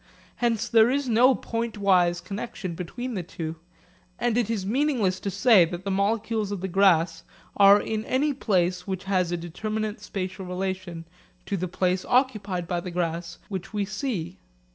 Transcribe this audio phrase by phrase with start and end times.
[0.37, 3.57] Hence there is no pointwise connexion between the two
[4.17, 7.21] and it is meaningless to say that the molecules of the grass
[7.55, 11.05] are in any place which has a determinate spatial relation
[11.45, 14.39] to the place occupied by the grass which we see.